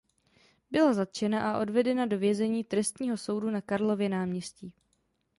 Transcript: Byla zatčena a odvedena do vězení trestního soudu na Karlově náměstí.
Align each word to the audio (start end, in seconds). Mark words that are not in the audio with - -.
Byla 0.71 0.93
zatčena 0.93 1.51
a 1.51 1.59
odvedena 1.59 2.05
do 2.05 2.19
vězení 2.19 2.63
trestního 2.63 3.17
soudu 3.17 3.49
na 3.49 3.61
Karlově 3.61 4.09
náměstí. 4.09 4.73